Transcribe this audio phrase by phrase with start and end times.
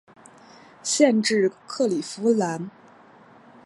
[0.81, 2.71] 县治克里夫兰。